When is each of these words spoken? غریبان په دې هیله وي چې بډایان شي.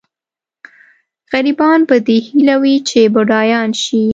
غریبان 1.31 1.79
په 1.89 1.95
دې 2.07 2.17
هیله 2.27 2.55
وي 2.61 2.75
چې 2.89 2.99
بډایان 3.13 3.69
شي. 3.83 4.03